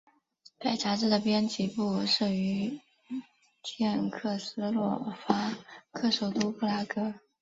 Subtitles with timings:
[0.57, 2.79] 该杂志的编辑部设于
[3.61, 5.55] 捷克斯洛伐
[5.91, 7.13] 克首都布拉格。